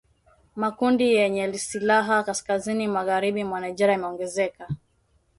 [0.55, 4.67] Makundi yenye silaha kaskazini magharibi mwa Nigeria yameongezeka